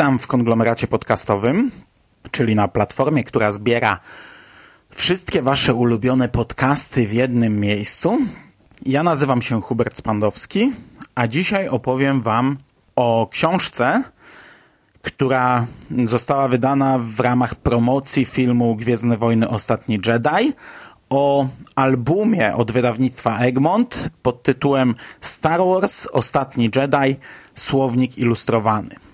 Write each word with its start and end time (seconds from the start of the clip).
Witam 0.00 0.18
w 0.18 0.26
konglomeracie 0.26 0.86
podcastowym, 0.86 1.70
czyli 2.30 2.54
na 2.54 2.68
platformie, 2.68 3.24
która 3.24 3.52
zbiera 3.52 4.00
wszystkie 4.90 5.42
wasze 5.42 5.74
ulubione 5.74 6.28
podcasty 6.28 7.06
w 7.06 7.12
jednym 7.12 7.60
miejscu. 7.60 8.18
Ja 8.86 9.02
nazywam 9.02 9.42
się 9.42 9.62
Hubert 9.62 9.96
Spandowski, 9.96 10.72
a 11.14 11.26
dzisiaj 11.26 11.68
opowiem 11.68 12.22
wam 12.22 12.56
o 12.96 13.28
książce, 13.30 14.02
która 15.02 15.66
została 16.04 16.48
wydana 16.48 16.98
w 16.98 17.20
ramach 17.20 17.54
promocji 17.54 18.24
filmu 18.24 18.76
Gwiezdne 18.76 19.16
Wojny 19.16 19.48
Ostatni 19.48 20.00
Jedi, 20.06 20.52
o 21.10 21.46
albumie 21.74 22.54
od 22.54 22.72
wydawnictwa 22.72 23.38
Egmont 23.38 24.10
pod 24.22 24.42
tytułem 24.42 24.94
Star 25.20 25.60
Wars 25.60 26.06
Ostatni 26.06 26.70
Jedi 26.76 27.16
Słownik 27.54 28.18
Ilustrowany. 28.18 29.09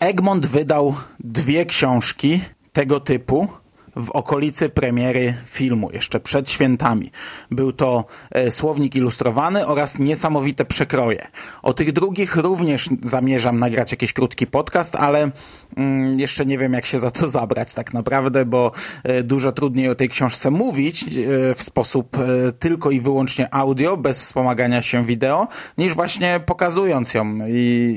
Egmont 0.00 0.46
wydał 0.46 0.94
dwie 1.18 1.66
książki 1.66 2.40
tego 2.72 3.00
typu 3.00 3.48
w 3.96 4.10
okolicy 4.10 4.68
premiery 4.68 5.34
filmu, 5.46 5.90
jeszcze 5.92 6.20
przed 6.20 6.50
świętami. 6.50 7.10
Był 7.50 7.72
to 7.72 8.04
e, 8.30 8.50
Słownik 8.50 8.96
Ilustrowany 8.96 9.66
oraz 9.66 9.98
Niesamowite 9.98 10.64
Przekroje. 10.64 11.26
O 11.62 11.72
tych 11.72 11.92
drugich 11.92 12.36
również 12.36 12.88
zamierzam 13.02 13.58
nagrać 13.58 13.90
jakiś 13.90 14.12
krótki 14.12 14.46
podcast, 14.46 14.96
ale 14.96 15.30
mm, 15.76 16.20
jeszcze 16.20 16.46
nie 16.46 16.58
wiem 16.58 16.72
jak 16.72 16.86
się 16.86 16.98
za 16.98 17.10
to 17.10 17.28
zabrać 17.38 17.74
tak 17.74 17.94
naprawdę, 17.94 18.44
bo 18.44 18.72
e, 19.02 19.22
dużo 19.22 19.52
trudniej 19.52 19.88
o 19.88 19.94
tej 19.94 20.08
książce 20.08 20.50
mówić 20.50 21.02
e, 21.02 21.06
w 21.54 21.62
sposób 21.62 22.16
tylko 22.58 22.90
i 22.90 23.00
wyłącznie 23.00 23.54
audio, 23.54 23.96
bez 23.96 24.20
wspomagania 24.20 24.82
się 24.82 25.04
wideo, 25.04 25.48
niż 25.78 25.94
właśnie 25.94 26.40
pokazując 26.46 27.14
ją 27.14 27.38
i 27.48 27.96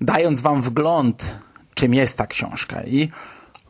dając 0.00 0.40
wam 0.40 0.62
wgląd, 0.62 1.36
czym 1.74 1.94
jest 1.94 2.18
ta 2.18 2.26
książka. 2.26 2.82
I 2.84 3.08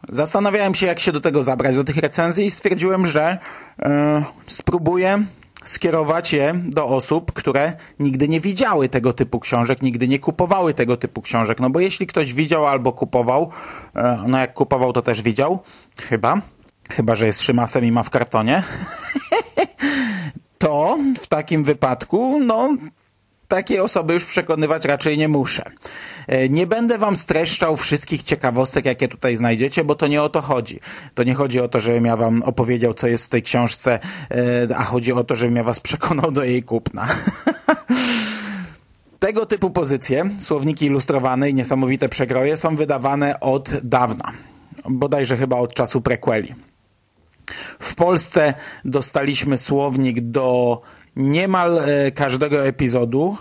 zastanawiałem 0.08 0.75
się, 0.75 0.86
jak 0.86 1.00
się 1.00 1.12
do 1.12 1.20
tego 1.20 1.42
zabrać, 1.42 1.77
do 1.77 1.84
tych 1.84 1.97
recenzji 1.97 2.44
i 2.44 2.50
stwierdziłem, 2.50 3.06
że 3.06 3.39
e, 3.83 4.25
spróbuję 4.47 5.25
skierować 5.64 6.33
je 6.33 6.55
do 6.64 6.86
osób, 6.86 7.33
które 7.33 7.72
nigdy 8.00 8.28
nie 8.28 8.41
widziały 8.41 8.89
tego 8.89 9.12
typu 9.12 9.41
książek, 9.41 9.83
nigdy 9.83 10.08
nie 10.08 10.19
kupowały 10.19 10.75
tego 10.75 10.97
typu 10.97 11.22
książek. 11.22 11.61
No 11.61 11.70
bo 11.70 11.81
jeśli 11.81 12.06
ktoś 12.06 12.33
widział 12.33 12.66
albo 12.66 12.92
kupował, 12.92 13.50
e, 13.97 14.25
no 14.27 14.38
jak 14.38 14.55
kupował, 14.55 14.92
to 14.92 15.03
też 15.03 15.22
widział, 15.22 15.59
chyba, 16.00 16.41
chyba, 16.91 17.14
że 17.14 17.27
jest 17.27 17.42
szymasem 17.42 17.84
i 17.84 17.92
ma 17.92 18.03
w 18.03 18.11
kartonie, 18.11 18.62
to 20.59 20.98
w 21.20 21.27
takim 21.27 21.64
wypadku, 21.64 22.41
no 22.41 22.77
takiej 23.55 23.80
osoby 23.80 24.14
już 24.14 24.24
przekonywać 24.24 24.84
raczej 24.84 25.19
nie 25.19 25.28
muszę. 25.28 25.62
E, 26.27 26.48
Nie 26.48 26.66
będę 26.66 26.98
wam 26.98 27.16
streszczał 27.16 27.77
wszystkich 27.77 28.22
ciekawostek, 28.22 28.84
jakie 28.84 29.08
tutaj 29.08 29.36
znajdziecie, 29.36 29.84
bo 29.84 29.94
to 29.94 30.06
nie 30.06 30.22
o 30.22 30.28
to 30.28 30.41
chodzi. 30.41 30.80
To 31.15 31.22
nie 31.22 31.34
chodzi 31.34 31.60
o 31.60 31.69
to, 31.69 31.81
żebym 31.81 32.04
ja 32.04 32.16
wam 32.16 32.42
opowiedział, 32.42 32.94
co 32.94 33.06
jest 33.06 33.26
w 33.26 33.28
tej 33.28 33.42
książce, 33.42 33.98
e, 34.70 34.76
a 34.76 34.84
chodzi 34.84 35.12
o 35.12 35.25
to, 35.25 35.37
żebym 35.37 35.56
ja 35.56 35.65
was 35.65 35.81
przekonał 35.88 36.32
do 36.32 36.44
jej 36.44 36.62
kupna. 36.62 37.06
Tego 39.19 39.47
typu 39.47 39.71
pozycje, 39.71 40.31
słowniki 40.38 40.86
ilustrowane 40.86 41.50
i 41.50 41.54
niesamowite 41.54 42.09
przekroje 42.09 42.56
są 42.56 42.76
wydawane 42.76 43.41
od 43.41 43.71
dawna. 43.82 44.32
Bodajże 44.84 45.36
chyba 45.36 45.56
od 45.56 45.75
czasu 45.75 46.00
prequeli. 46.00 46.54
W 47.81 47.94
Polsce 47.94 48.54
dostaliśmy 48.84 49.59
słownik 49.59 50.21
do 50.21 50.81
niemal 51.16 51.78
e, 51.78 52.10
każdego 52.10 52.66
epizodu 52.66 53.36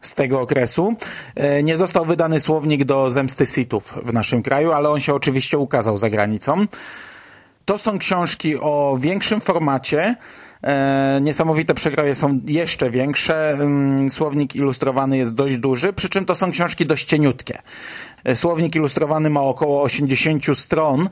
z 0.00 0.14
tego 0.14 0.40
okresu. 0.40 0.94
E, 1.34 1.62
Nie 1.62 1.76
został 1.76 2.04
wydany 2.04 2.40
słownik 2.40 2.84
do 2.84 3.10
Zemsty 3.10 3.46
Sithów 3.46 3.94
w 4.04 4.12
naszym 4.12 4.42
kraju, 4.42 4.72
ale 4.72 4.88
on 4.88 5.00
się 5.00 5.14
oczywiście 5.14 5.58
ukazał 5.58 5.98
za 5.98 6.10
granicą. 6.10 6.66
To 7.64 7.78
są 7.78 7.98
książki 7.98 8.56
o 8.56 8.98
większym 9.00 9.40
formacie. 9.40 10.16
E, 10.62 11.18
niesamowite 11.22 11.74
przekroje 11.74 12.14
są 12.14 12.40
jeszcze 12.46 12.90
większe. 12.90 13.56
Ym, 13.60 14.10
Słownik 14.10 14.56
ilustrowany 14.56 15.16
jest 15.16 15.34
dość 15.34 15.58
duży, 15.58 15.92
przy 15.92 16.08
czym 16.08 16.24
to 16.24 16.34
są 16.34 16.50
książki 16.50 16.86
dość 16.86 17.04
cieniutkie. 17.04 17.58
Słownik 18.34 18.74
ilustrowany 18.74 19.30
ma 19.30 19.40
około 19.40 19.82
80 19.82 20.58
stron, 20.58 21.08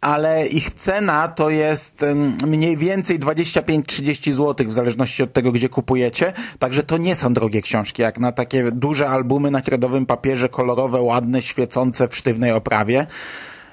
ale 0.00 0.46
ich 0.46 0.70
cena 0.70 1.28
to 1.28 1.50
jest 1.50 2.04
mniej 2.46 2.76
więcej 2.76 3.20
25-30 3.20 4.32
zł, 4.32 4.68
w 4.68 4.72
zależności 4.72 5.22
od 5.22 5.32
tego, 5.32 5.52
gdzie 5.52 5.68
kupujecie. 5.68 6.32
Także 6.58 6.82
to 6.82 6.96
nie 6.96 7.16
są 7.16 7.34
drogie 7.34 7.62
książki, 7.62 8.02
jak 8.02 8.18
na 8.18 8.32
takie 8.32 8.72
duże 8.72 9.08
albumy 9.08 9.50
na 9.50 9.62
kredowym 9.62 10.06
papierze, 10.06 10.48
kolorowe, 10.48 11.00
ładne, 11.00 11.42
świecące 11.42 12.08
w 12.08 12.16
sztywnej 12.16 12.52
oprawie. 12.52 13.06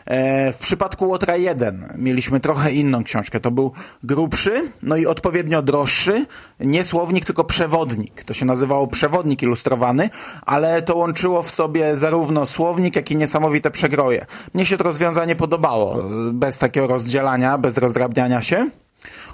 E, 0.08 0.54
W 0.54 0.58
przypadku 0.58 1.10
Łotra 1.10 1.36
1 1.36 1.94
mieliśmy 1.98 2.40
trochę 2.40 2.72
inną 2.72 3.04
książkę. 3.04 3.40
To 3.40 3.52
był 3.52 3.72
grubszy, 4.04 4.72
no 4.84 4.96
i 4.96 5.06
odpowiednio 5.06 5.62
droższy, 5.62 6.26
nie 6.60 6.84
słownik, 6.84 7.26
tylko 7.26 7.44
przewodnik. 7.44 8.24
To 8.24 8.34
się 8.34 8.46
nazywało 8.46 8.88
przewodnik 8.88 9.44
ilustrowany, 9.44 10.10
ale 10.46 10.82
to 10.82 10.96
łączyło 10.96 11.44
w 11.44 11.52
sobie 11.52 11.96
zarówno 11.96 12.46
słownik, 12.46 12.96
jak 12.96 13.12
i 13.12 13.16
niesamowite 13.16 13.72
przekroje. 13.72 14.26
Mnie 14.54 14.66
się 14.66 14.78
to 14.78 14.84
rozwiązanie 14.84 15.36
podobało, 15.36 16.04
bez 16.34 16.58
takiego 16.58 16.88
rozdzielania, 16.88 17.58
bez 17.58 17.78
rozdrabniania 17.78 18.42
się. 18.42 18.70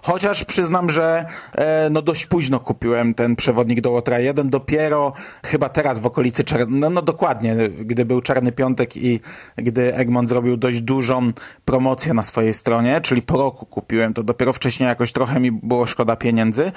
Chociaż 0.02 0.44
przyznam, 0.44 0.90
że 0.90 1.26
e, 1.56 1.90
no 1.90 2.02
dość 2.02 2.26
późno 2.26 2.60
kupiłem 2.60 3.14
ten 3.14 3.36
przewodnik 3.36 3.82
do 3.82 3.92
Łotra 3.92 4.20
1, 4.20 4.50
dopiero 4.50 5.14
chyba 5.46 5.70
teraz 5.70 6.00
w 6.00 6.06
okolicy, 6.06 6.44
czar- 6.44 6.68
no, 6.70 6.90
no 6.90 7.02
dokładnie, 7.02 7.56
gdy 7.70 8.06
był 8.06 8.22
Czarny 8.22 8.52
Piątek 8.52 8.98
i 8.98 9.20
gdy 9.56 9.96
Egmont 9.96 10.30
zrobił 10.30 10.58
dość 10.58 10.82
dużą 10.82 11.30
promocję 11.66 12.14
na 12.14 12.24
swojej 12.24 12.54
stronie, 12.54 13.02
czyli 13.02 13.22
po 13.22 13.38
roku 13.38 13.66
kupiłem 13.66 14.14
to, 14.14 14.24
dopiero 14.24 14.54
wcześniej 14.54 14.88
jakoś 14.88 15.12
trochę 15.12 15.40
mi 15.40 15.52
było 15.52 15.86
szkoda 15.86 16.16
pieniędzy. 16.16 16.72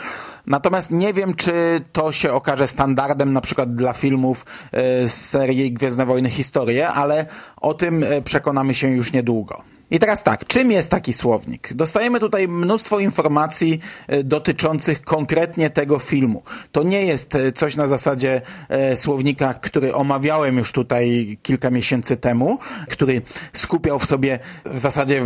Natomiast 0.46 0.90
nie 0.90 1.12
wiem, 1.12 1.34
czy 1.34 1.80
to 1.92 2.12
się 2.12 2.32
okaże 2.32 2.68
standardem 2.68 3.32
na 3.32 3.40
przykład 3.40 3.74
dla 3.74 3.92
filmów 3.92 4.46
e, 4.72 5.08
z 5.08 5.28
serii 5.28 5.72
Gwiezdne 5.72 6.06
Wojny 6.06 6.30
Historie, 6.30 6.88
ale 6.88 7.26
o 7.56 7.74
tym 7.74 8.04
e, 8.04 8.22
przekonamy 8.22 8.74
się 8.74 8.88
już 8.88 9.12
niedługo. 9.12 9.75
I 9.90 9.98
teraz 9.98 10.22
tak, 10.22 10.46
czym 10.46 10.70
jest 10.70 10.90
taki 10.90 11.12
słownik? 11.12 11.74
Dostajemy 11.74 12.20
tutaj 12.20 12.48
mnóstwo 12.48 12.98
informacji 12.98 13.80
e, 14.06 14.24
dotyczących 14.24 15.02
konkretnie 15.02 15.70
tego 15.70 15.98
filmu. 15.98 16.42
To 16.72 16.82
nie 16.82 17.06
jest 17.06 17.34
e, 17.34 17.52
coś 17.52 17.76
na 17.76 17.86
zasadzie 17.86 18.42
e, 18.68 18.96
słownika, 18.96 19.54
który 19.54 19.94
omawiałem 19.94 20.58
już 20.58 20.72
tutaj 20.72 21.38
kilka 21.42 21.70
miesięcy 21.70 22.16
temu, 22.16 22.58
który 22.88 23.22
skupiał 23.52 23.98
w 23.98 24.06
sobie 24.06 24.38
w 24.64 24.78
zasadzie 24.78 25.22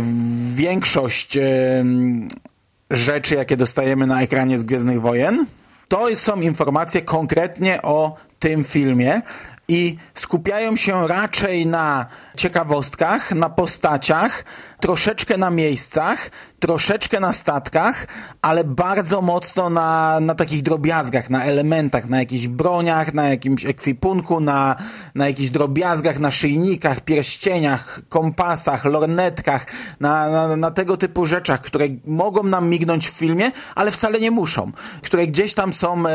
większość 0.55 1.37
rzeczy, 2.91 3.35
jakie 3.35 3.57
dostajemy 3.57 4.07
na 4.07 4.21
ekranie 4.21 4.59
z 4.59 4.63
Gwiezdnych 4.63 5.01
Wojen. 5.01 5.45
To 5.87 6.15
są 6.15 6.41
informacje 6.41 7.01
konkretnie 7.01 7.81
o 7.81 8.15
tym 8.39 8.63
filmie 8.63 9.21
i 9.67 9.97
skupiają 10.13 10.75
się 10.75 11.07
raczej 11.07 11.67
na 11.67 12.05
ciekawostkach, 12.37 13.31
na 13.31 13.49
postaciach, 13.49 14.43
troszeczkę 14.81 15.37
na 15.37 15.49
miejscach, 15.49 16.29
troszeczkę 16.59 17.19
na 17.19 17.33
statkach, 17.33 18.07
ale 18.41 18.63
bardzo 18.63 19.21
mocno 19.21 19.69
na, 19.69 20.19
na 20.19 20.35
takich 20.35 20.63
drobiazgach, 20.63 21.29
na 21.29 21.43
elementach, 21.43 22.09
na 22.09 22.19
jakichś 22.19 22.47
broniach, 22.47 23.13
na 23.13 23.29
jakimś 23.29 23.65
ekwipunku, 23.65 24.39
na, 24.39 24.75
na 25.15 25.27
jakichś 25.27 25.49
drobiazgach, 25.49 26.19
na 26.19 26.31
szyjnikach, 26.31 27.01
pierścieniach, 27.01 28.01
kompasach, 28.09 28.85
lornetkach, 28.85 29.65
na, 29.99 30.29
na, 30.29 30.55
na 30.55 30.71
tego 30.71 30.97
typu 30.97 31.25
rzeczach, 31.25 31.61
które 31.61 31.85
mogą 32.05 32.43
nam 32.43 32.69
mignąć 32.69 33.09
w 33.09 33.13
filmie, 33.13 33.51
ale 33.75 33.91
wcale 33.91 34.19
nie 34.19 34.31
muszą, 34.31 34.71
które 35.01 35.27
gdzieś 35.27 35.53
tam 35.53 35.73
są 35.73 36.07
e, 36.07 36.11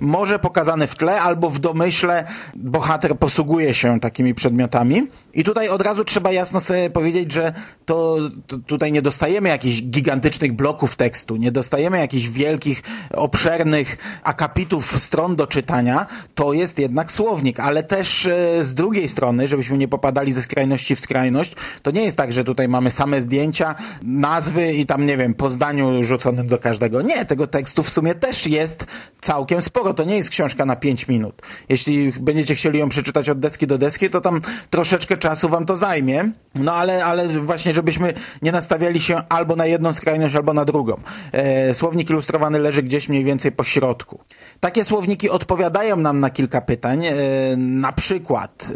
może 0.00 0.38
pokazane 0.38 0.86
w 0.86 0.96
tle 0.96 1.20
albo 1.20 1.50
w 1.50 1.58
domyśle 1.58 2.24
bohater 2.54 3.18
posługuje 3.18 3.74
się 3.74 4.00
takimi 4.00 4.34
przedmiotami. 4.34 5.06
I 5.34 5.44
tutaj 5.44 5.68
od 5.68 5.82
razu 5.82 6.04
trzeba 6.04 6.32
jasno 6.32 6.60
sobie 6.60 6.90
powiedzieć, 6.90 7.32
że 7.32 7.39
to, 7.84 8.18
to 8.46 8.58
tutaj 8.58 8.92
nie 8.92 9.02
dostajemy 9.02 9.20
dostajemy 9.20 9.48
jakichś 9.48 9.82
gigantycznych 9.82 10.52
bloków 10.52 10.96
tekstu, 10.96 11.36
nie 11.36 11.52
dostajemy 11.52 11.98
jakichś 11.98 12.28
wielkich, 12.28 12.82
obszernych 13.14 13.98
akapitów 14.22 15.02
stron 15.02 15.36
do 15.36 15.46
czytania, 15.46 16.06
to 16.34 16.52
jest 16.52 16.78
jednak 16.78 17.12
słownik, 17.12 17.60
ale 17.60 17.82
też 17.82 18.26
e, 18.26 18.64
z 18.64 18.74
drugiej 18.74 19.08
strony, 19.08 19.48
żebyśmy 19.48 19.78
nie 19.78 19.88
popadali 19.88 20.32
ze 20.32 20.42
skrajności 20.42 20.96
w 20.96 21.00
skrajność, 21.00 21.54
to 21.82 21.90
nie 21.90 22.04
jest 22.04 22.16
tak, 22.16 22.32
że 22.32 22.44
tutaj 22.44 22.68
mamy 22.68 22.90
same 22.90 23.20
zdjęcia, 23.20 23.74
nazwy 24.02 24.72
i 24.72 24.86
tam, 24.86 25.06
nie 25.06 25.16
wiem, 25.16 25.34
po 25.34 25.50
zdaniu 25.50 26.04
rzuconym 26.04 26.46
do 26.46 26.58
każdego. 26.58 27.02
Nie, 27.02 27.24
tego 27.24 27.46
tekstu 27.46 27.82
w 27.82 27.90
sumie 27.90 28.14
też 28.14 28.46
jest 28.46 28.86
całkiem 29.20 29.62
sporo. 29.62 29.94
To 29.94 30.04
nie 30.04 30.16
jest 30.16 30.30
książka 30.30 30.64
na 30.64 30.76
5 30.76 31.08
minut. 31.08 31.42
Jeśli 31.68 32.12
będziecie 32.20 32.54
chcieli 32.54 32.78
ją 32.78 32.88
przeczytać 32.88 33.30
od 33.30 33.40
deski 33.40 33.66
do 33.66 33.78
deski, 33.78 34.10
to 34.10 34.20
tam 34.20 34.40
troszeczkę 34.70 35.16
czasu 35.16 35.48
wam 35.48 35.66
to 35.66 35.76
zajmie. 35.76 36.32
No 36.54 36.74
ale, 36.74 37.04
ale 37.04 37.28
właśnie, 37.38 37.72
żebyśmy 37.72 38.14
nie 38.42 38.52
nastawiali 38.52 39.00
się 39.00 39.22
albo 39.28 39.56
na 39.56 39.66
jedną 39.66 39.92
skrajność, 39.92 40.34
albo 40.34 40.52
na 40.52 40.64
drugą. 40.64 40.96
E, 41.32 41.74
słownik 41.74 42.10
ilustrowany 42.10 42.58
leży 42.58 42.82
gdzieś 42.82 43.08
mniej 43.08 43.24
więcej 43.24 43.52
po 43.52 43.64
środku. 43.64 44.20
Takie 44.60 44.84
słowniki 44.84 45.30
odpowiadają 45.30 45.96
nam 45.96 46.20
na 46.20 46.30
kilka 46.30 46.60
pytań. 46.60 47.06
E, 47.06 47.14
na 47.56 47.92
przykład... 47.92 48.68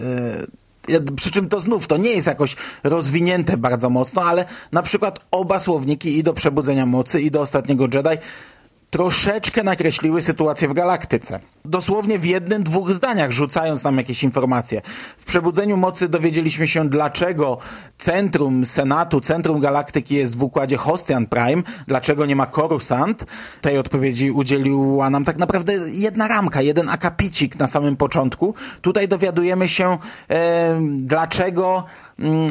E, 0.51 0.65
przy 1.17 1.31
czym 1.31 1.49
to 1.49 1.61
znów, 1.61 1.87
to 1.87 1.97
nie 1.97 2.11
jest 2.11 2.27
jakoś 2.27 2.57
rozwinięte 2.83 3.57
bardzo 3.57 3.91
mocno, 3.91 4.23
ale 4.23 4.45
na 4.73 4.83
przykład 4.83 5.21
oba 5.31 5.59
słowniki 5.59 6.19
i 6.19 6.23
do 6.23 6.33
Przebudzenia 6.33 6.87
Mocy 6.87 7.21
i 7.21 7.31
do 7.31 7.41
Ostatniego 7.41 7.85
Jedi 7.85 8.19
troszeczkę 8.95 9.63
nakreśliły 9.63 10.23
sytuację 10.23 10.69
w 10.69 10.73
galaktyce. 10.73 11.41
Dosłownie 11.65 12.19
w 12.19 12.25
jednym, 12.25 12.63
dwóch 12.63 12.93
zdaniach, 12.93 13.31
rzucając 13.31 13.85
nam 13.85 13.99
jakieś 13.99 14.23
informacje. 14.23 14.83
W 15.19 15.25
Przebudzeniu 15.25 15.77
Mocy 15.77 16.09
dowiedzieliśmy 16.09 16.67
się, 16.67 16.89
dlaczego 16.89 17.59
centrum 17.99 18.67
Senatu, 18.67 19.21
centrum 19.21 19.61
galaktyki 19.61 20.15
jest 20.15 20.37
w 20.39 20.43
układzie 20.43 20.77
Hostian 20.77 21.27
Prime, 21.27 21.63
dlaczego 21.87 22.27
nie 22.27 22.37
ma 22.37 22.47
Coruscant. 22.47 23.25
Tej 23.61 23.79
odpowiedzi 23.79 24.31
udzieliła 24.31 25.11
nam 25.11 25.25
tak 25.25 25.37
naprawdę 25.37 25.73
jedna 25.93 26.29
ramka, 26.29 26.63
jeden 26.63 26.89
akapicik 26.89 27.59
na 27.59 27.67
samym 27.67 27.97
początku. 27.97 28.55
Tutaj 28.83 29.09
dowiadujemy 29.09 29.69
się, 29.69 29.99
e, 30.31 30.81
dlaczego 30.97 31.85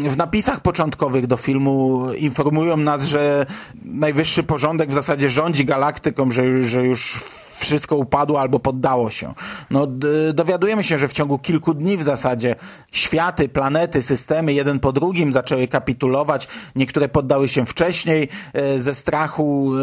w 0.10 0.18
napisach 0.18 0.60
początkowych 0.60 1.28
do 1.28 1.38
filmu 1.38 2.06
informują 2.14 2.78
nas, 2.78 3.04
że 3.04 3.46
najwyższy 3.86 4.44
porządek 4.44 4.90
w 4.90 4.94
zasadzie 4.94 5.30
rządzi 5.30 5.66
galaktyką, 5.66 6.32
że, 6.32 6.64
że 6.64 6.86
już 6.86 7.24
wszystko 7.64 7.96
upadło 7.96 8.42
albo 8.42 8.60
poddało 8.60 9.10
się. 9.10 9.34
No, 9.70 9.88
dowiadujemy 10.34 10.84
się, 10.84 10.98
że 10.98 11.08
w 11.08 11.14
ciągu 11.14 11.40
kilku 11.40 11.74
dni 11.74 11.98
w 11.98 12.04
zasadzie 12.04 12.56
światy, 12.92 13.50
planety, 13.50 14.02
systemy 14.02 14.54
jeden 14.54 14.80
po 14.80 14.92
drugim 14.92 15.34
zaczęły 15.34 15.68
kapitulować. 15.68 16.48
Niektóre 16.76 17.10
poddały 17.10 17.50
się 17.50 17.66
wcześniej 17.66 18.30
e, 18.54 18.80
ze 18.80 18.94
strachu 18.94 19.74
e, 19.76 19.82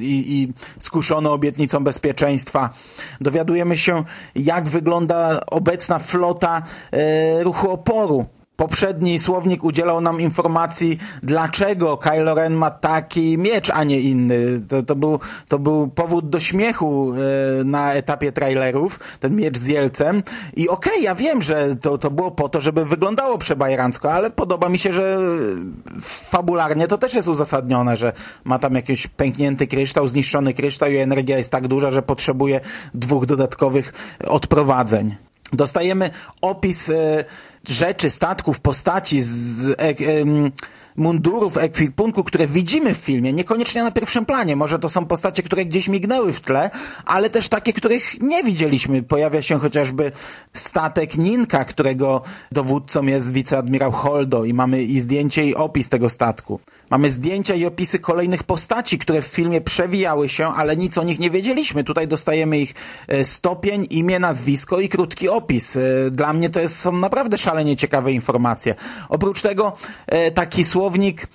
i, 0.00 0.42
i 0.42 0.52
skuszono 0.78 1.32
obietnicą 1.32 1.84
bezpieczeństwa. 1.84 2.70
Dowiadujemy 3.20 3.76
się, 3.76 4.04
jak 4.34 4.68
wygląda 4.68 5.40
obecna 5.46 5.98
flota 5.98 6.62
e, 6.92 7.42
ruchu 7.42 7.70
oporu 7.70 8.26
Poprzedni 8.60 9.18
słownik 9.18 9.64
udzielał 9.64 10.00
nam 10.00 10.20
informacji, 10.20 10.98
dlaczego 11.22 11.96
Kylo 11.96 12.34
Ren 12.34 12.54
ma 12.54 12.70
taki 12.70 13.38
miecz, 13.38 13.70
a 13.70 13.84
nie 13.84 14.00
inny. 14.00 14.60
To, 14.68 14.82
to, 14.82 14.96
był, 14.96 15.20
to 15.48 15.58
był 15.58 15.88
powód 15.88 16.28
do 16.30 16.40
śmiechu 16.40 17.12
e, 17.60 17.64
na 17.64 17.92
etapie 17.92 18.32
trailerów, 18.32 19.00
ten 19.20 19.36
miecz 19.36 19.58
z 19.58 19.66
Jelcem. 19.66 20.22
I 20.56 20.68
okej, 20.68 20.92
okay, 20.92 21.04
ja 21.04 21.14
wiem, 21.14 21.42
że 21.42 21.76
to, 21.76 21.98
to 21.98 22.10
było 22.10 22.30
po 22.30 22.48
to, 22.48 22.60
żeby 22.60 22.84
wyglądało 22.84 23.38
przebajerancko, 23.38 24.12
ale 24.12 24.30
podoba 24.30 24.68
mi 24.68 24.78
się, 24.78 24.92
że 24.92 25.18
fabularnie 26.02 26.88
to 26.88 26.98
też 26.98 27.14
jest 27.14 27.28
uzasadnione, 27.28 27.96
że 27.96 28.12
ma 28.44 28.58
tam 28.58 28.74
jakiś 28.74 29.06
pęknięty 29.06 29.66
kryształ, 29.66 30.08
zniszczony 30.08 30.54
kryształ 30.54 30.90
i 30.90 30.96
energia 30.96 31.38
jest 31.38 31.50
tak 31.50 31.68
duża, 31.68 31.90
że 31.90 32.02
potrzebuje 32.02 32.60
dwóch 32.94 33.26
dodatkowych 33.26 33.92
odprowadzeń. 34.26 35.16
Dostajemy 35.52 36.10
opis 36.42 36.88
e, 36.88 37.24
rzeczy, 37.68 38.10
statków, 38.10 38.60
postaci 38.60 39.22
z 39.22 39.70
e, 39.70 39.74
e, 39.78 39.94
mundurów, 40.96 41.58
ekwipunku, 41.58 42.24
które 42.24 42.46
widzimy 42.46 42.94
w 42.94 42.98
filmie, 42.98 43.32
niekoniecznie 43.32 43.82
na 43.82 43.90
pierwszym 43.90 44.26
planie. 44.26 44.56
Może 44.56 44.78
to 44.78 44.88
są 44.88 45.06
postacie, 45.06 45.42
które 45.42 45.64
gdzieś 45.64 45.88
mignęły 45.88 46.32
w 46.32 46.40
tle, 46.40 46.70
ale 47.04 47.30
też 47.30 47.48
takie, 47.48 47.72
których 47.72 48.20
nie 48.20 48.44
widzieliśmy. 48.44 49.02
Pojawia 49.02 49.42
się 49.42 49.58
chociażby 49.58 50.12
statek 50.54 51.16
Ninka, 51.16 51.64
którego 51.64 52.22
dowódcą 52.52 53.06
jest 53.06 53.32
wiceadmirał 53.32 53.92
Holdo 53.92 54.44
i 54.44 54.54
mamy 54.54 54.82
i 54.82 55.00
zdjęcie 55.00 55.44
i 55.44 55.54
opis 55.54 55.88
tego 55.88 56.10
statku. 56.10 56.60
Mamy 56.90 57.10
zdjęcia 57.10 57.54
i 57.54 57.66
opisy 57.66 57.98
kolejnych 57.98 58.42
postaci, 58.42 58.98
które 58.98 59.22
w 59.22 59.26
filmie 59.26 59.60
przewijały 59.60 60.28
się, 60.28 60.48
ale 60.48 60.76
nic 60.76 60.98
o 60.98 61.02
nich 61.02 61.18
nie 61.18 61.30
wiedzieliśmy. 61.30 61.84
Tutaj 61.84 62.08
dostajemy 62.08 62.58
ich 62.58 62.74
e, 63.08 63.24
stopień, 63.24 63.86
imię, 63.90 64.18
nazwisko 64.18 64.80
i 64.80 64.88
krótki 64.88 65.28
opis. 65.28 65.76
E, 65.76 65.80
dla 66.10 66.32
mnie 66.32 66.50
to 66.50 66.60
jest, 66.60 66.78
są 66.78 66.92
naprawdę 66.92 67.38
szalenie 67.50 67.76
ciekawe 67.76 68.12
informacje. 68.12 68.74
Oprócz 69.08 69.42
tego 69.42 69.72
e, 70.06 70.30
taki 70.30 70.64
słownik 70.64 71.26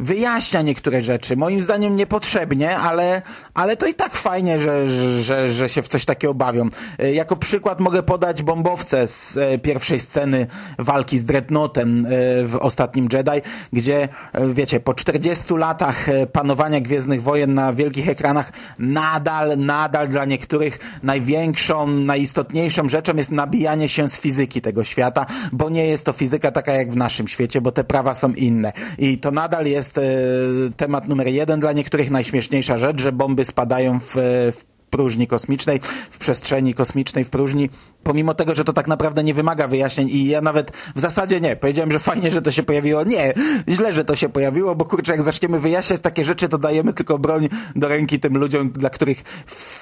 wyjaśnia 0.00 0.62
niektóre 0.62 1.02
rzeczy. 1.02 1.36
Moim 1.36 1.62
zdaniem 1.62 1.96
niepotrzebnie, 1.96 2.78
ale, 2.78 3.22
ale 3.54 3.76
to 3.76 3.86
i 3.86 3.94
tak 3.94 4.14
fajnie, 4.14 4.60
że, 4.60 4.88
że, 5.22 5.50
że 5.50 5.68
się 5.68 5.82
w 5.82 5.88
coś 5.88 6.04
takiego 6.04 6.34
bawią. 6.34 6.68
E, 6.98 7.12
jako 7.12 7.36
przykład 7.36 7.80
mogę 7.80 8.02
podać 8.02 8.42
bombowce 8.42 9.06
z 9.06 9.36
e, 9.36 9.58
pierwszej 9.58 10.00
sceny 10.00 10.46
walki 10.78 11.18
z 11.18 11.24
Dreadnoughtem 11.24 12.06
e, 12.06 12.08
w 12.46 12.58
ostatnim 12.60 13.08
Jedi, 13.12 13.40
gdzie 13.72 14.08
wiecie, 14.52 14.80
po 14.80 14.94
40 14.94 15.54
latach 15.54 16.06
panowania 16.32 16.80
Gwiezdnych 16.80 17.22
Wojen 17.22 17.54
na 17.54 17.72
wielkich 17.72 18.08
ekranach 18.08 18.52
nadal, 18.78 19.58
nadal 19.58 20.08
dla 20.08 20.24
niektórych 20.24 20.78
największą, 21.02 21.86
najistotniejszą 21.86 22.88
rzeczą 22.88 23.16
jest 23.16 23.30
nabijanie 23.30 23.88
się 23.88 24.08
z 24.08 24.18
fizyki 24.18 24.60
tego 24.60 24.84
świata, 24.84 25.26
bo 25.52 25.70
nie 25.70 25.86
jest 25.86 26.04
to 26.04 26.12
fizyka 26.12 26.50
taka 26.50 26.72
jak 26.72 26.92
w 26.92 26.96
naszym 26.96 27.28
świecie, 27.28 27.60
bo 27.60 27.72
te 27.72 27.84
prawa 27.84 28.14
są 28.14 28.32
inne. 28.32 28.72
I 28.98 29.18
to 29.18 29.30
nadal 29.30 29.66
jest 29.66 29.89
jest 29.96 29.98
e, 29.98 30.70
temat 30.76 31.08
numer 31.08 31.28
jeden 31.28 31.60
dla 31.60 31.72
niektórych, 31.72 32.10
najśmieszniejsza 32.10 32.76
rzecz, 32.76 33.00
że 33.00 33.12
bomby 33.12 33.44
spadają 33.44 34.00
w, 34.00 34.14
w 34.52 34.64
próżni 34.90 35.26
kosmicznej, 35.26 35.80
w 36.10 36.18
przestrzeni 36.18 36.74
kosmicznej, 36.74 37.24
w 37.24 37.30
próżni, 37.30 37.70
pomimo 38.02 38.34
tego, 38.34 38.54
że 38.54 38.64
to 38.64 38.72
tak 38.72 38.88
naprawdę 38.88 39.24
nie 39.24 39.34
wymaga 39.34 39.68
wyjaśnień 39.68 40.08
i 40.08 40.26
ja 40.26 40.40
nawet 40.40 40.70
w 40.96 41.00
zasadzie 41.00 41.40
nie, 41.40 41.56
powiedziałem, 41.56 41.92
że 41.92 41.98
fajnie, 41.98 42.30
że 42.30 42.42
to 42.42 42.50
się 42.50 42.62
pojawiło, 42.62 43.04
nie, 43.04 43.34
źle, 43.68 43.92
że 43.92 44.04
to 44.04 44.16
się 44.16 44.28
pojawiło, 44.28 44.74
bo 44.74 44.84
kurczę, 44.84 45.12
jak 45.12 45.22
zaczniemy 45.22 45.60
wyjaśniać 45.60 46.00
takie 46.00 46.24
rzeczy, 46.24 46.48
to 46.48 46.58
dajemy 46.58 46.92
tylko 46.92 47.18
broń 47.18 47.48
do 47.76 47.88
ręki 47.88 48.20
tym 48.20 48.38
ludziom, 48.38 48.70
dla 48.70 48.90
których 48.90 49.22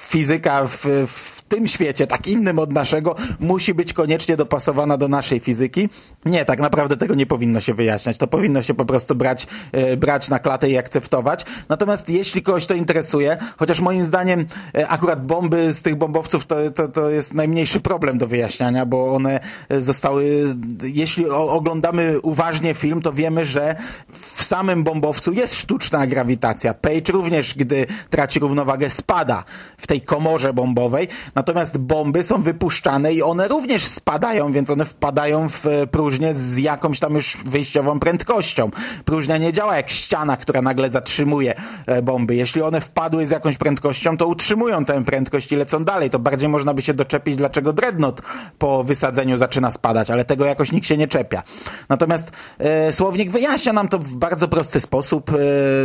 fizyka 0.09 0.67
w, 0.67 0.85
w 1.07 1.39
tym 1.49 1.67
świecie, 1.67 2.07
tak 2.07 2.27
innym 2.27 2.59
od 2.59 2.73
naszego, 2.73 3.15
musi 3.39 3.73
być 3.73 3.93
koniecznie 3.93 4.37
dopasowana 4.37 4.97
do 4.97 5.07
naszej 5.07 5.39
fizyki. 5.39 5.89
Nie, 6.25 6.45
tak 6.45 6.59
naprawdę 6.59 6.97
tego 6.97 7.15
nie 7.15 7.25
powinno 7.25 7.59
się 7.59 7.73
wyjaśniać, 7.73 8.17
to 8.17 8.27
powinno 8.27 8.63
się 8.63 8.73
po 8.73 8.85
prostu 8.85 9.15
brać, 9.15 9.47
e, 9.71 9.97
brać 9.97 10.29
na 10.29 10.39
klatę 10.39 10.69
i 10.69 10.77
akceptować. 10.77 11.45
Natomiast 11.69 12.09
jeśli 12.09 12.41
kogoś 12.41 12.65
to 12.65 12.73
interesuje, 12.73 13.37
chociaż 13.57 13.81
moim 13.81 14.03
zdaniem 14.03 14.45
e, 14.73 14.87
akurat 14.99 15.25
bomby 15.25 15.73
z 15.73 15.81
tych 15.81 15.95
bombowców 15.95 16.45
to, 16.45 16.55
to, 16.75 16.87
to 16.87 17.09
jest 17.09 17.33
najmniejszy 17.33 17.79
problem 17.79 18.17
do 18.17 18.27
wyjaśniania, 18.27 18.85
bo 18.85 19.13
one 19.15 19.39
zostały, 19.69 20.55
jeśli 20.83 21.29
oglądamy 21.29 22.19
uważnie 22.21 22.73
film, 22.73 23.01
to 23.01 23.13
wiemy, 23.13 23.45
że 23.45 23.75
w 24.11 24.43
samym 24.43 24.83
bombowcu 24.83 25.31
jest 25.31 25.55
sztuczna 25.55 26.07
grawitacja. 26.07 26.73
Page 26.73 27.13
również, 27.13 27.53
gdy 27.53 27.85
traci 28.09 28.39
równowagę, 28.39 28.89
spada 28.89 29.43
w 29.77 29.87
tej 29.87 30.01
komorze 30.01 30.53
bombowej, 30.53 31.07
natomiast 31.35 31.77
bomby 31.77 32.23
są 32.23 32.41
wypuszczane 32.41 33.13
i 33.13 33.21
one 33.21 33.47
również 33.47 33.83
spadają, 33.83 34.51
więc 34.51 34.69
one 34.69 34.85
wpadają 34.85 35.49
w 35.49 35.65
próżnię 35.91 36.33
z 36.33 36.57
jakąś 36.57 36.99
tam 36.99 37.15
już 37.15 37.37
wyjściową 37.45 37.99
prędkością. 37.99 38.69
Próżnia 39.05 39.37
nie 39.37 39.53
działa 39.53 39.77
jak 39.77 39.89
ściana, 39.89 40.37
która 40.37 40.61
nagle 40.61 40.89
zatrzymuje 40.89 41.53
e, 41.85 42.01
bomby. 42.01 42.35
Jeśli 42.35 42.61
one 42.61 42.81
wpadły 42.81 43.25
z 43.25 43.29
jakąś 43.29 43.57
prędkością, 43.57 44.17
to 44.17 44.27
utrzymują 44.27 44.85
tę 44.89 45.05
prędkość 45.05 45.51
i 45.51 45.55
lecą 45.55 45.83
dalej. 45.83 46.09
To 46.09 46.19
bardziej 46.19 46.49
można 46.49 46.73
by 46.73 46.81
się 46.81 46.93
doczepić, 46.93 47.35
dlaczego 47.35 47.73
Dreadnought 47.73 48.21
po 48.57 48.83
wysadzeniu 48.83 49.37
zaczyna 49.37 49.71
spadać, 49.71 50.11
ale 50.11 50.25
tego 50.25 50.45
jakoś 50.45 50.71
nikt 50.71 50.87
się 50.87 50.97
nie 50.97 51.07
czepia. 51.07 51.43
Natomiast 51.89 52.31
e, 52.59 52.93
słownik 52.93 53.31
wyjaśnia 53.31 53.73
nam 53.73 53.87
to 53.87 53.99
w 53.99 54.15
bardzo 54.15 54.47
prosty 54.47 54.79
sposób. 54.79 55.31
E, 55.31 55.35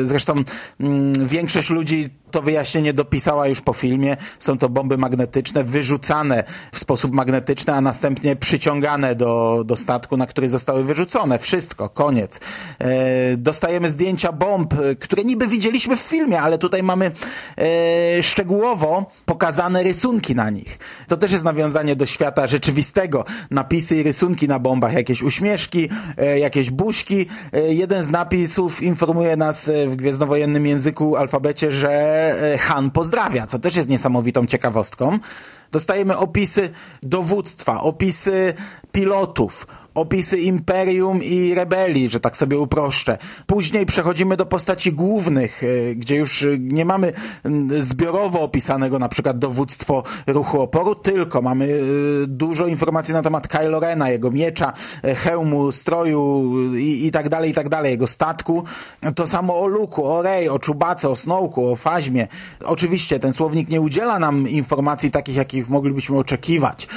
zresztą 0.05 0.33
m, 0.33 0.45
mm, 0.81 1.29
większość 1.29 1.71
ludzi 1.71 2.11
to 2.35 2.43
wyjaśnienie 2.43 2.93
dopisała 2.93 3.47
już 3.49 3.61
po 3.61 3.73
filmie. 3.73 4.17
Są 4.39 4.59
to 4.59 4.69
bomby 4.69 4.99
magnetyczne 4.99 5.65
wyrzucane 5.65 6.45
w 6.73 6.79
sposób 6.79 7.13
magnetyczny, 7.13 7.73
a 7.73 7.81
następnie 7.81 8.37
przyciągane 8.37 9.15
do, 9.15 9.63
do 9.67 9.77
statku, 9.77 10.17
na 10.17 10.27
który 10.27 10.49
zostały 10.49 10.85
wyrzucone. 10.85 11.39
Wszystko, 11.39 11.89
koniec. 11.89 12.41
E, 12.79 13.37
dostajemy 13.37 13.91
zdjęcia 13.91 14.33
bomb, 14.33 14.73
e, 14.73 14.97
które 14.97 15.25
niby 15.25 15.47
widzieliśmy 15.47 15.97
w 15.97 16.01
filmie, 16.01 16.41
ale 16.41 16.59
tutaj 16.59 16.83
mamy 16.83 17.11
e, 17.57 18.23
pokazane 19.25 19.83
rysunki 19.83 20.35
na 20.35 20.51
nich. 20.51 20.79
To 21.09 21.17
też 21.17 21.33
jest 21.33 21.45
nawiązanie 21.45 21.97
do 21.97 22.07
świata 22.07 22.47
rzeczywistego. 22.47 23.25
Napisy 23.51 23.97
i 23.97 24.03
rysunki 24.03 24.49
na 24.49 24.59
bombach, 24.59 24.93
jakieś 24.93 25.23
uśmieszki, 25.23 25.89
e, 26.17 26.39
jakieś 26.39 26.71
buźki. 26.71 27.27
E, 27.53 27.75
jeden 27.75 28.03
z 28.03 28.11
napisów 28.11 28.83
informuje 28.83 29.37
nas 29.37 29.69
e, 29.69 29.87
w 29.87 29.97
gwiezdnowojennym 29.97 30.67
języku, 30.67 31.17
alfabecie, 31.17 31.73
że 31.73 31.95
Han 32.61 32.91
pozdrawia, 32.91 33.47
co 33.47 33.59
też 33.59 33.77
jest 33.77 33.89
niesamowitą 33.89 34.47
ciekawostką. 34.47 35.19
Dostajemy 35.73 36.17
opisy 36.17 36.71
dowództwa, 37.03 37.81
opisy 37.81 38.55
pilotów, 38.93 39.67
opisy 39.95 40.39
imperium 40.39 41.23
i 41.23 41.55
rebelii, 41.55 42.09
że 42.09 42.21
tak 42.21 42.37
sobie 42.37 42.59
uproszczę. 42.59 43.19
Później 43.47 43.87
przechodzimy 43.87 44.37
do 44.37 44.47
postaci 44.47 44.93
głównych, 44.93 45.63
e, 45.65 45.95
gdzie 45.95 46.17
już 46.17 46.43
e, 46.43 46.59
nie 46.59 46.85
mamy 46.85 47.13
zbiorowo 47.81 48.41
opisanego 48.41 48.99
na 48.99 49.09
przykład 49.09 49.39
dowództwo 49.39 50.03
ruchu 50.27 50.61
oporu, 50.61 50.95
tylko 50.95 51.43
mamy 51.43 51.65
e, 51.65 51.79
dużo 52.27 52.67
informacji 52.67 53.15
na 53.15 53.23
temat 53.23 53.49
Kylo 53.49 53.81
Rena, 53.81 54.11
jego 54.11 54.31
miecza, 54.31 54.73
hełmu, 55.03 55.73
stroju 55.73 56.53
i, 56.75 57.07
i 57.07 57.11
tak 57.11 57.29
dalej, 57.29 57.51
i 57.51 57.55
tak 57.55 57.69
dalej, 57.69 57.91
jego 57.91 58.07
statku. 58.07 58.65
To 59.15 59.27
samo 59.27 59.61
o 59.61 59.67
Luku, 59.67 60.05
o 60.07 60.23
Rey, 60.23 60.49
o 60.49 60.59
Czubace, 60.59 61.11
o 61.11 61.17
Snowku, 61.17 61.73
o 61.73 61.77
Faźmie. 61.77 62.29
Oczywiście 62.65 63.19
ten 63.19 63.33
słownik 63.33 63.69
nie 63.69 63.81
udziela 63.81 64.19
nam 64.19 64.49
informacji 64.49 65.11
takich, 65.11 65.37
jakich 65.37 65.69
moglibyśmy 65.69 66.19
oczekiwać. 66.19 66.89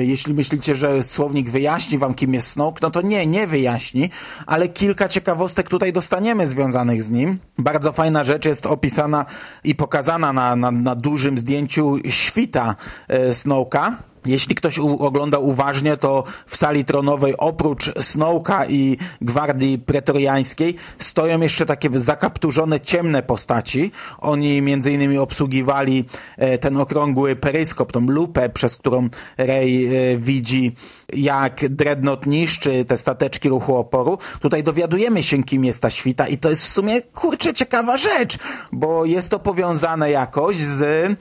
Jeśli 0.00 0.34
myślicie, 0.34 0.74
że 0.74 1.02
słownik 1.02 1.50
wyjaśni 1.50 1.98
wam, 1.98 2.14
kim 2.14 2.34
jest 2.34 2.43
Snoke, 2.44 2.78
no 2.82 2.90
to 2.90 3.02
nie, 3.02 3.26
nie 3.26 3.46
wyjaśni, 3.46 4.10
ale 4.46 4.68
kilka 4.68 5.08
ciekawostek 5.08 5.68
tutaj 5.68 5.92
dostaniemy 5.92 6.48
związanych 6.48 7.02
z 7.02 7.10
nim. 7.10 7.38
Bardzo 7.58 7.92
fajna 7.92 8.24
rzecz 8.24 8.44
jest 8.44 8.66
opisana 8.66 9.26
i 9.64 9.74
pokazana 9.74 10.32
na, 10.32 10.56
na, 10.56 10.70
na 10.70 10.94
dużym 10.94 11.38
zdjęciu 11.38 11.98
świta 12.08 12.76
e, 13.08 13.34
Snowka. 13.34 13.96
Jeśli 14.26 14.54
ktoś 14.54 14.78
ogląda 14.78 15.38
uważnie, 15.38 15.96
to 15.96 16.24
w 16.46 16.56
sali 16.56 16.84
tronowej 16.84 17.34
oprócz 17.38 17.92
Snowka 18.00 18.66
i 18.66 18.96
Gwardii 19.20 19.78
Pretoriańskiej 19.78 20.74
stoją 20.98 21.40
jeszcze 21.40 21.66
takie 21.66 21.90
zakapturzone 21.94 22.80
ciemne 22.80 23.22
postaci. 23.22 23.92
Oni 24.18 24.62
między 24.62 24.92
innymi 24.92 25.18
obsługiwali 25.18 26.04
e, 26.36 26.58
ten 26.58 26.76
okrągły 26.76 27.36
peryskop, 27.36 27.92
tą 27.92 28.00
lupę, 28.00 28.48
przez 28.48 28.76
którą 28.76 29.08
Rey 29.38 29.86
e, 29.86 30.16
widzi 30.18 30.72
jak 31.12 31.68
Dreadnought 31.68 32.26
niszczy 32.26 32.84
te 32.84 32.98
stateczki 32.98 33.48
ruchu 33.48 33.76
oporu. 33.76 34.18
Tutaj 34.40 34.62
dowiadujemy 34.62 35.22
się, 35.22 35.42
kim 35.42 35.64
jest 35.64 35.82
ta 35.82 35.90
świta 35.90 36.28
i 36.28 36.38
to 36.38 36.50
jest 36.50 36.64
w 36.64 36.68
sumie, 36.68 37.02
kurczę, 37.02 37.54
ciekawa 37.54 37.96
rzecz, 37.96 38.38
bo 38.72 39.04
jest 39.04 39.28
to 39.28 39.38
powiązane 39.38 40.10
jakoś 40.10 40.56
z 40.56 41.12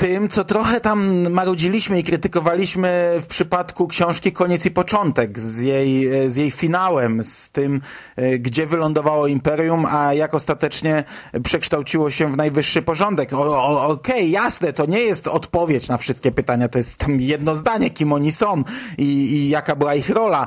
tym, 0.00 0.28
co 0.28 0.44
trochę 0.44 0.80
tam 0.80 1.30
marudziliśmy 1.30 1.98
i 1.98 2.04
krytykowaliśmy 2.04 3.16
w 3.20 3.26
przypadku 3.26 3.88
książki 3.88 4.32
Koniec 4.32 4.66
i 4.66 4.70
Początek, 4.70 5.40
z 5.40 5.58
jej, 5.58 6.08
z 6.30 6.36
jej 6.36 6.50
finałem, 6.50 7.24
z 7.24 7.50
tym, 7.50 7.80
e, 8.16 8.38
gdzie 8.38 8.66
wylądowało 8.66 9.26
Imperium, 9.26 9.86
a 9.86 10.14
jak 10.14 10.34
ostatecznie 10.34 11.04
przekształciło 11.44 12.10
się 12.10 12.32
w 12.32 12.36
najwyższy 12.36 12.82
porządek. 12.82 13.32
Okej, 13.32 13.88
okay, 13.88 14.26
jasne, 14.26 14.72
to 14.72 14.86
nie 14.86 15.00
jest 15.00 15.28
odpowiedź 15.28 15.88
na 15.88 15.98
wszystkie 15.98 16.32
pytania, 16.32 16.68
to 16.68 16.78
jest 16.78 17.04
jedno 17.18 17.56
zdanie, 17.56 17.90
kim 17.90 18.12
oni 18.12 18.32
są 18.32 18.64
i, 18.98 19.04
i 19.04 19.48
jaka 19.48 19.76
była 19.76 19.94
ich 19.94 20.10
rola 20.10 20.46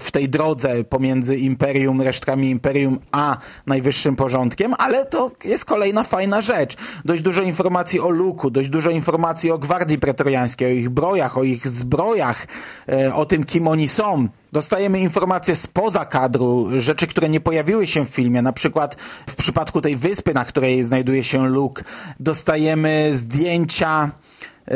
w 0.00 0.10
tej 0.12 0.28
drodze 0.28 0.84
pomiędzy 0.84 1.36
Imperium, 1.36 2.02
resztkami 2.02 2.50
Imperium, 2.50 2.98
a 3.12 3.36
najwyższym 3.66 4.16
porządkiem, 4.16 4.74
ale 4.78 5.06
to 5.06 5.30
jest 5.44 5.64
kolejna 5.64 6.04
fajna 6.04 6.40
rzecz. 6.40 6.76
Dość 7.04 7.22
dużo 7.22 7.42
informacji 7.42 8.00
o 8.00 8.10
Luke, 8.10 8.39
dość 8.50 8.68
dużo 8.68 8.90
informacji 8.90 9.50
o 9.50 9.58
Gwardii 9.58 9.98
Pretoriańskiej, 9.98 10.68
o 10.68 10.70
ich 10.70 10.88
brojach, 10.88 11.38
o 11.38 11.42
ich 11.42 11.68
zbrojach, 11.68 12.46
e, 12.88 13.14
o 13.14 13.26
tym, 13.26 13.44
kim 13.44 13.68
oni 13.68 13.88
są. 13.88 14.28
Dostajemy 14.52 15.00
informacje 15.00 15.56
spoza 15.56 16.04
kadru, 16.04 16.68
rzeczy, 16.80 17.06
które 17.06 17.28
nie 17.28 17.40
pojawiły 17.40 17.86
się 17.86 18.06
w 18.06 18.08
filmie, 18.08 18.42
na 18.42 18.52
przykład 18.52 18.96
w 19.26 19.36
przypadku 19.36 19.80
tej 19.80 19.96
wyspy, 19.96 20.34
na 20.34 20.44
której 20.44 20.84
znajduje 20.84 21.24
się 21.24 21.48
Luke, 21.48 21.84
dostajemy 22.20 23.10
zdjęcia 23.12 24.10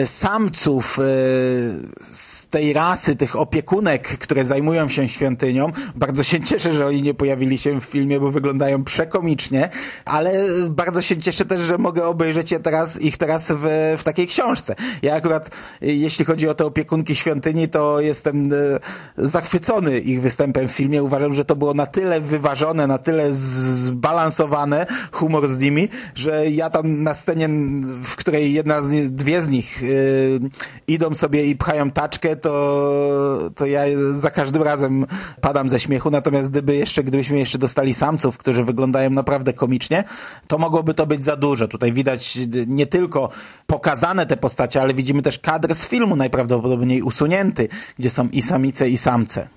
samców 0.05 0.99
z 2.01 2.47
tej 2.47 2.73
rasy, 2.73 3.17
tych 3.17 3.37
opiekunek, 3.37 4.19
które 4.19 4.45
zajmują 4.45 4.89
się 4.89 5.09
świątynią. 5.09 5.73
Bardzo 5.95 6.23
się 6.23 6.41
cieszę, 6.51 6.75
że 6.75 6.87
oni 6.87 7.03
nie 7.03 7.15
pojawili 7.15 7.59
się 7.59 7.81
w 7.81 7.85
filmie, 7.85 8.21
bo 8.21 8.31
wyglądają 8.31 8.85
przekomicznie, 8.85 9.69
ale 10.05 10.33
bardzo 10.69 11.03
się 11.03 11.17
cieszę 11.17 11.45
też, 11.45 11.61
że 11.61 11.79
mogę 11.79 12.07
obejrzeć 12.07 12.53
je 12.53 12.61
teraz, 12.61 13.01
ich 13.01 13.17
teraz 13.17 13.53
w, 13.53 13.95
w 13.99 14.05
takiej 14.05 14.27
książce. 14.27 14.75
Ja 15.03 15.15
akurat, 15.15 15.51
jeśli 15.81 16.25
chodzi 16.25 16.49
o 16.49 16.55
te 16.55 16.67
opiekunki 16.67 17.17
świątyni, 17.17 17.69
to 17.69 18.01
jestem 18.01 18.45
zachwycony 19.19 19.99
ich 19.99 20.21
występem 20.21 20.69
w 20.69 20.73
filmie. 20.73 21.03
Uważam, 21.03 21.35
że 21.35 21.45
to 21.45 21.57
było 21.57 21.75
na 21.75 21.87
tyle 21.87 22.21
wyważone, 22.21 22.87
na 22.87 22.99
tyle 22.99 23.33
zbalansowane, 23.33 24.87
humor 25.13 25.49
z 25.49 25.59
nimi, 25.59 25.89
że 26.15 26.51
ja 26.51 26.71
tam 26.71 27.03
na 27.03 27.15
scenie, 27.15 27.49
w 28.05 28.17
której 28.17 28.53
jedna 28.53 28.83
z 28.83 29.15
dwie 29.15 29.43
z 29.43 29.49
nich 29.49 29.84
yy, 29.85 30.51
idą 30.87 31.15
sobie 31.15 31.47
i 31.47 31.57
pchają 31.57 31.91
taczkę, 31.91 32.37
to, 32.37 33.51
to 33.57 33.67
ja 33.67 33.83
za 34.15 34.31
każdym 34.31 34.63
razem 34.63 35.07
padam 35.41 35.69
ze 35.69 35.81
śmiechu, 35.81 36.11
natomiast 36.11 36.51
gdyby 36.51 36.77
jeszcze, 36.77 37.05
gdybyśmy 37.05 37.39
jeszcze 37.39 37.59
dostali 37.59 37.95
samców, 37.95 38.39
którzy 38.39 38.65
wyglądają 38.65 39.11
naprawdę 39.11 39.53
komicznie, 39.53 40.05
to 40.47 40.59
mogłoby 40.59 40.95
to 40.95 41.07
być 41.07 41.25
za 41.25 41.37
dużo. 41.37 41.69
Tutaj 41.69 41.93
widać 41.93 42.39
nie 42.67 42.87
tylko 42.87 43.29
pokazane 43.67 44.27
te 44.27 44.37
postacie, 44.37 44.81
ale 44.81 44.95
widzimy 44.95 45.23
też 45.23 45.39
kadr 45.39 45.75
z 45.75 45.87
filmu 45.87 46.17
najprawdopodobniej 46.17 47.03
usunięty, 47.03 47.69
gdzie 47.99 48.11
są 48.11 48.29
i 48.29 48.43
samice, 48.43 48.89
i 48.89 48.99
samce. 48.99 49.49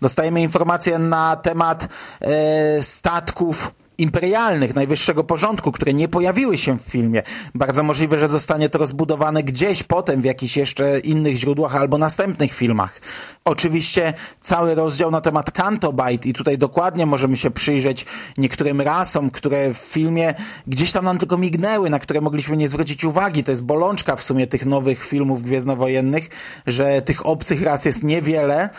Dostajemy 0.00 0.42
informacje 0.42 0.98
na 0.98 1.36
temat 1.36 1.88
e, 2.20 2.82
statków 2.82 3.74
imperialnych, 3.98 4.74
najwyższego 4.74 5.24
porządku, 5.24 5.72
które 5.72 5.94
nie 5.94 6.08
pojawiły 6.08 6.58
się 6.58 6.78
w 6.78 6.82
filmie. 6.82 7.22
Bardzo 7.54 7.82
możliwe, 7.82 8.18
że 8.18 8.28
zostanie 8.28 8.68
to 8.68 8.78
rozbudowane 8.78 9.42
gdzieś 9.42 9.82
potem 9.82 10.20
w 10.20 10.24
jakichś 10.24 10.56
jeszcze 10.56 10.98
innych 10.98 11.36
źródłach 11.36 11.76
albo 11.76 11.98
następnych 11.98 12.52
filmach. 12.52 13.00
Oczywiście 13.48 14.14
cały 14.42 14.74
rozdział 14.74 15.10
na 15.10 15.20
temat 15.20 15.50
Cantobite 15.50 16.28
i 16.28 16.32
tutaj 16.32 16.58
dokładnie 16.58 17.06
możemy 17.06 17.36
się 17.36 17.50
przyjrzeć 17.50 18.06
niektórym 18.38 18.80
rasom, 18.80 19.30
które 19.30 19.74
w 19.74 19.76
filmie 19.76 20.34
gdzieś 20.66 20.92
tam 20.92 21.04
nam 21.04 21.18
tylko 21.18 21.38
mignęły, 21.38 21.90
na 21.90 21.98
które 21.98 22.20
mogliśmy 22.20 22.56
nie 22.56 22.68
zwrócić 22.68 23.04
uwagi. 23.04 23.44
To 23.44 23.50
jest 23.50 23.64
bolączka 23.64 24.16
w 24.16 24.22
sumie 24.22 24.46
tych 24.46 24.66
nowych 24.66 25.04
filmów 25.04 25.42
gwiezdnowojennych, 25.42 26.28
że 26.66 27.02
tych 27.02 27.26
obcych 27.26 27.62
ras 27.62 27.84
jest 27.84 28.02
niewiele. 28.02 28.70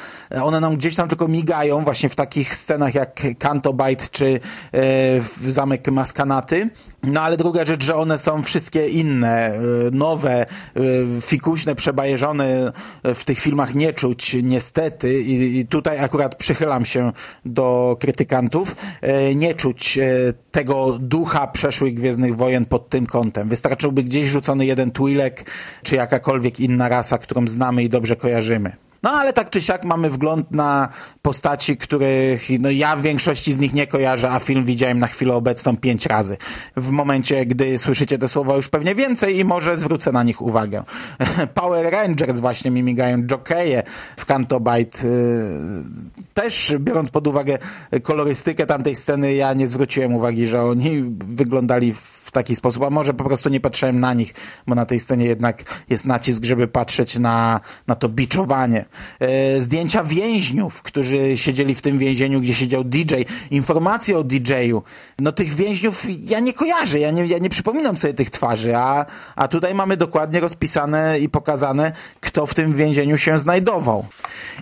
One 0.44 0.60
nam 0.60 0.78
gdzieś 0.78 0.96
tam 0.96 1.10
tylko 1.10 1.28
migają 1.28 1.84
właśnie 1.84 2.10
w 2.10 2.16
takich 2.16 2.56
scenach 2.56 2.96
jak 2.96 3.22
Cantobite 3.40 4.06
czy 4.12 4.40
e, 4.74 5.52
zamek 5.52 5.92
Maskanaty. 5.92 6.70
No 7.06 7.22
ale 7.22 7.38
druga 7.38 7.66
rzecz, 7.66 7.84
że 7.84 7.96
one 7.96 8.18
są 8.18 8.44
wszystkie 8.44 8.88
inne, 8.88 9.54
nowe, 9.92 10.46
fikuśne, 11.22 11.76
przebajeżone 11.76 12.72
w 13.04 13.24
tych 13.24 13.40
filmach 13.40 13.76
nie 13.76 13.94
czuć 13.94 14.38
niestety 14.44 15.22
i, 15.22 15.60
i 15.60 15.66
tutaj 15.66 16.00
akurat 16.00 16.36
przychylam 16.36 16.86
się 16.86 17.12
do 17.46 17.98
krytykantów, 18.00 18.76
nie 19.36 19.54
czuć 19.54 20.00
tego 20.52 20.98
ducha 21.00 21.48
przeszłych 21.48 21.94
Gwiezdnych 21.94 22.36
Wojen 22.36 22.66
pod 22.66 22.90
tym 22.90 23.06
kątem. 23.06 23.50
Wystarczyłby 23.50 24.04
gdzieś 24.04 24.28
rzucony 24.28 24.66
jeden 24.66 24.92
Twi'lek, 24.92 25.32
czy 25.84 25.96
jakakolwiek 25.96 26.60
inna 26.60 26.90
rasa, 26.90 27.18
którą 27.18 27.48
znamy 27.48 27.84
i 27.84 27.90
dobrze 27.90 28.16
kojarzymy. 28.16 28.85
No 29.06 29.12
ale 29.12 29.34
tak 29.34 29.50
czy 29.50 29.62
siak 29.62 29.86
mamy 29.86 30.10
wgląd 30.10 30.52
na 30.52 30.90
postaci, 31.22 31.78
których 31.78 32.50
no, 32.60 32.70
ja 32.70 32.96
w 32.96 33.02
większości 33.02 33.54
z 33.54 33.58
nich 33.58 33.74
nie 33.74 33.88
kojarzę, 33.88 34.32
a 34.32 34.40
film 34.40 34.66
widziałem 34.66 35.00
na 35.00 35.08
chwilę 35.08 35.36
obecną 35.36 35.78
pięć 35.78 36.06
razy. 36.06 36.38
W 36.78 36.90
momencie, 36.90 37.46
gdy 37.46 37.78
słyszycie 37.78 38.18
te 38.18 38.28
słowa 38.28 38.56
już 38.56 38.68
pewnie 38.68 38.96
więcej 38.96 39.38
i 39.38 39.46
może 39.46 39.78
zwrócę 39.78 40.12
na 40.12 40.24
nich 40.24 40.42
uwagę. 40.42 40.84
Power 41.54 41.92
Rangers 41.94 42.40
właśnie 42.40 42.72
mi 42.72 42.84
migają, 42.84 43.28
w 44.18 44.26
Cantobite. 44.26 45.00
Też 46.34 46.76
biorąc 46.80 47.12
pod 47.12 47.28
uwagę 47.28 47.58
kolorystykę 48.04 48.66
tamtej 48.66 48.96
sceny, 48.96 49.34
ja 49.34 49.54
nie 49.54 49.68
zwróciłem 49.68 50.14
uwagi, 50.14 50.48
że 50.48 50.62
oni 50.62 51.04
wyglądali 51.28 51.94
w 51.94 52.25
taki 52.36 52.56
sposób, 52.56 52.84
a 52.84 52.90
może 52.90 53.14
po 53.14 53.24
prostu 53.24 53.50
nie 53.50 53.60
patrzyłem 53.60 54.00
na 54.00 54.14
nich, 54.14 54.34
bo 54.68 54.76
na 54.76 54.86
tej 54.86 55.00
scenie 55.00 55.26
jednak 55.26 55.64
jest 55.90 56.06
nacisk, 56.06 56.44
żeby 56.44 56.68
patrzeć 56.68 57.20
na, 57.20 57.60
na 57.88 57.96
to 57.96 58.10
biczowanie. 58.10 58.86
E, 59.20 59.62
zdjęcia 59.62 60.04
więźniów, 60.04 60.82
którzy 60.82 61.38
siedzieli 61.38 61.76
w 61.76 61.82
tym 61.82 62.00
więzieniu, 62.00 62.42
gdzie 62.42 62.54
siedział 62.54 62.84
DJ, 62.84 63.16
informacje 63.52 64.18
o 64.18 64.24
DJ-u. 64.24 64.84
No 65.20 65.32
tych 65.32 65.54
więźniów 65.54 66.06
ja 66.30 66.40
nie 66.40 66.54
kojarzę, 66.54 67.00
ja 67.00 67.12
nie, 67.12 67.26
ja 67.26 67.38
nie 67.38 67.50
przypominam 67.50 67.98
sobie 67.98 68.14
tych 68.14 68.30
twarzy, 68.30 68.76
a, 68.76 69.06
a 69.36 69.48
tutaj 69.48 69.76
mamy 69.76 69.98
dokładnie 69.98 70.40
rozpisane 70.40 71.20
i 71.20 71.30
pokazane, 71.30 71.92
kto 72.20 72.46
w 72.46 72.54
tym 72.54 72.74
więzieniu 72.74 73.18
się 73.18 73.40
znajdował. 73.40 74.06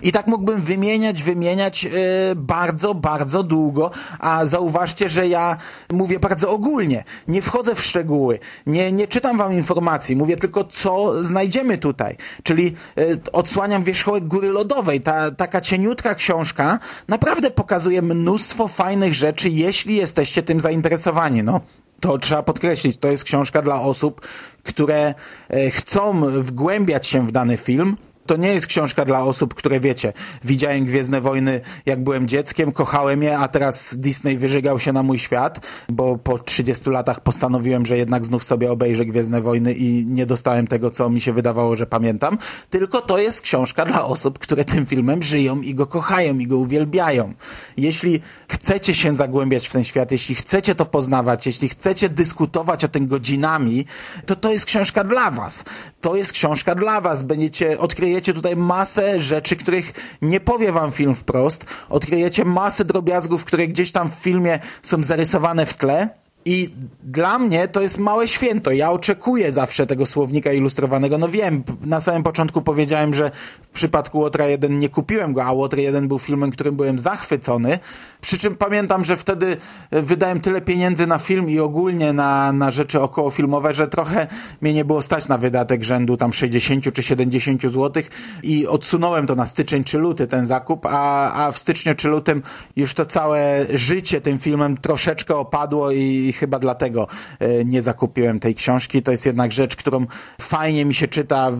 I 0.02 0.12
tak 0.12 0.26
mógłbym 0.26 0.60
wymieniać, 0.60 1.22
wymieniać 1.22 1.84
yy, 1.84 1.90
bardzo, 2.36 2.94
bardzo 2.94 3.42
długo, 3.42 3.90
a 4.18 4.46
zauważcie, 4.46 5.08
że 5.08 5.28
ja 5.28 5.56
mówię 5.92 6.18
bardzo 6.18 6.50
ogólnie, 6.50 7.04
nie 7.28 7.42
wchodzę 7.42 7.63
w 7.74 7.82
szczegóły, 7.82 8.38
nie, 8.66 8.92
nie 8.92 9.08
czytam 9.08 9.38
wam 9.38 9.52
informacji, 9.52 10.16
mówię 10.16 10.36
tylko, 10.36 10.64
co 10.64 11.22
znajdziemy 11.22 11.78
tutaj. 11.78 12.16
Czyli 12.42 12.74
yy, 12.96 13.20
odsłaniam 13.32 13.82
wierzchołek 13.82 14.24
góry 14.24 14.48
lodowej. 14.48 15.00
Ta, 15.00 15.30
taka 15.30 15.60
cieniutka 15.60 16.14
książka 16.14 16.78
naprawdę 17.08 17.50
pokazuje 17.50 18.02
mnóstwo 18.02 18.68
fajnych 18.68 19.14
rzeczy, 19.14 19.48
jeśli 19.48 19.96
jesteście 19.96 20.42
tym 20.42 20.60
zainteresowani. 20.60 21.42
No, 21.42 21.60
to 22.00 22.18
trzeba 22.18 22.42
podkreślić, 22.42 22.98
to 22.98 23.08
jest 23.08 23.24
książka 23.24 23.62
dla 23.62 23.80
osób, 23.80 24.20
które 24.62 25.14
e, 25.48 25.70
chcą 25.70 26.20
wgłębiać 26.42 27.06
się 27.06 27.26
w 27.26 27.32
dany 27.32 27.56
film, 27.56 27.96
to 28.26 28.36
nie 28.36 28.54
jest 28.54 28.66
książka 28.66 29.04
dla 29.04 29.22
osób, 29.22 29.54
które 29.54 29.80
wiecie, 29.80 30.12
widziałem 30.44 30.84
Gwiezdne 30.84 31.20
Wojny 31.20 31.60
jak 31.86 32.04
byłem 32.04 32.28
dzieckiem, 32.28 32.72
kochałem 32.72 33.22
je, 33.22 33.38
a 33.38 33.48
teraz 33.48 33.96
Disney 33.96 34.38
wyżygał 34.38 34.78
się 34.78 34.92
na 34.92 35.02
mój 35.02 35.18
świat, 35.18 35.66
bo 35.88 36.18
po 36.18 36.38
30 36.38 36.90
latach 36.90 37.20
postanowiłem, 37.20 37.86
że 37.86 37.96
jednak 37.96 38.24
znów 38.24 38.44
sobie 38.44 38.72
obejrzę 38.72 39.04
Gwiezdne 39.04 39.40
Wojny 39.40 39.72
i 39.72 40.06
nie 40.06 40.26
dostałem 40.26 40.66
tego, 40.66 40.90
co 40.90 41.10
mi 41.10 41.20
się 41.20 41.32
wydawało, 41.32 41.76
że 41.76 41.86
pamiętam. 41.86 42.38
Tylko 42.70 43.02
to 43.02 43.18
jest 43.18 43.40
książka 43.40 43.84
dla 43.84 44.04
osób, 44.04 44.38
które 44.38 44.64
tym 44.64 44.86
filmem 44.86 45.22
żyją 45.22 45.60
i 45.60 45.74
go 45.74 45.86
kochają 45.86 46.38
i 46.38 46.46
go 46.46 46.58
uwielbiają. 46.58 47.34
Jeśli 47.76 48.20
chcecie 48.48 48.94
się 48.94 49.14
zagłębiać 49.14 49.68
w 49.68 49.72
ten 49.72 49.84
świat, 49.84 50.12
jeśli 50.12 50.34
chcecie 50.34 50.74
to 50.74 50.86
poznawać, 50.86 51.46
jeśli 51.46 51.68
chcecie 51.68 52.08
dyskutować 52.08 52.84
o 52.84 52.88
tym 52.88 53.06
godzinami, 53.06 53.84
to 54.26 54.36
to 54.36 54.52
jest 54.52 54.64
książka 54.64 55.04
dla 55.04 55.30
was. 55.30 55.64
To 56.00 56.16
jest 56.16 56.32
książka 56.32 56.74
dla 56.74 57.00
was. 57.00 57.22
Będziecie 57.22 57.78
odkryć 57.78 58.13
odkryjecie 58.14 58.34
tutaj 58.34 58.56
masę 58.56 59.20
rzeczy, 59.20 59.56
których 59.56 59.92
nie 60.22 60.40
powie 60.40 60.72
wam 60.72 60.90
film 60.90 61.14
wprost. 61.14 61.66
Odkryjecie 61.88 62.44
masę 62.44 62.84
drobiazgów, 62.84 63.44
które 63.44 63.68
gdzieś 63.68 63.92
tam 63.92 64.10
w 64.10 64.14
filmie 64.14 64.58
są 64.82 65.02
zarysowane 65.02 65.66
w 65.66 65.74
tle 65.74 66.23
i 66.44 66.70
dla 67.02 67.38
mnie 67.38 67.68
to 67.68 67.82
jest 67.82 67.98
małe 67.98 68.28
święto. 68.28 68.70
Ja 68.70 68.90
oczekuję 68.90 69.52
zawsze 69.52 69.86
tego 69.86 70.06
słownika 70.06 70.52
ilustrowanego. 70.52 71.18
No 71.18 71.28
wiem, 71.28 71.64
na 71.84 72.00
samym 72.00 72.22
początku 72.22 72.62
powiedziałem, 72.62 73.14
że 73.14 73.30
w 73.62 73.68
przypadku 73.68 74.18
Łotra 74.18 74.46
1 74.46 74.78
nie 74.78 74.88
kupiłem 74.88 75.32
go, 75.32 75.44
a 75.44 75.52
Łotr 75.52 75.78
1 75.78 76.08
był 76.08 76.18
filmem, 76.18 76.50
którym 76.50 76.76
byłem 76.76 76.98
zachwycony. 76.98 77.78
Przy 78.20 78.38
czym 78.38 78.56
pamiętam, 78.56 79.04
że 79.04 79.16
wtedy 79.16 79.56
e, 79.90 80.02
wydałem 80.02 80.40
tyle 80.40 80.60
pieniędzy 80.60 81.06
na 81.06 81.18
film 81.18 81.50
i 81.50 81.58
ogólnie 81.58 82.12
na, 82.12 82.52
na 82.52 82.70
rzeczy 82.70 83.00
okołofilmowe, 83.00 83.74
że 83.74 83.88
trochę 83.88 84.26
mnie 84.60 84.74
nie 84.74 84.84
było 84.84 85.02
stać 85.02 85.28
na 85.28 85.38
wydatek 85.38 85.84
rzędu 85.84 86.16
tam 86.16 86.32
60 86.32 86.92
czy 86.92 87.02
70 87.02 87.62
zł 87.62 88.02
i 88.42 88.66
odsunąłem 88.66 89.26
to 89.26 89.34
na 89.34 89.46
styczeń 89.46 89.84
czy 89.84 89.98
luty 89.98 90.26
ten 90.26 90.46
zakup, 90.46 90.86
a, 90.86 91.32
a 91.32 91.52
w 91.52 91.58
styczniu 91.58 91.94
czy 91.94 92.08
lutym 92.08 92.42
już 92.76 92.94
to 92.94 93.06
całe 93.06 93.66
życie 93.74 94.20
tym 94.20 94.38
filmem 94.38 94.76
troszeczkę 94.76 95.36
opadło 95.36 95.90
i 95.90 96.33
chyba 96.34 96.58
dlatego 96.58 97.06
e, 97.38 97.64
nie 97.64 97.82
zakupiłem 97.82 98.40
tej 98.40 98.54
książki. 98.54 99.02
To 99.02 99.10
jest 99.10 99.26
jednak 99.26 99.52
rzecz, 99.52 99.76
którą 99.76 100.06
fajnie 100.40 100.84
mi 100.84 100.94
się 100.94 101.08
czyta 101.08 101.50
w, 101.50 101.58